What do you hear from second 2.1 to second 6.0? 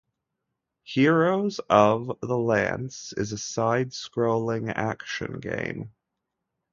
the Lance" is a side-scrolling action game.